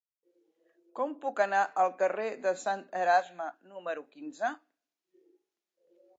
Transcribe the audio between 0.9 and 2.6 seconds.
Com puc anar al carrer de